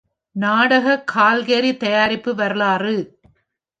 "நாடகக் 0.35 1.05
கால்கரி 1.15 1.77
தயாரிப்பு 1.77 2.33
வரலாறு" 2.35 2.95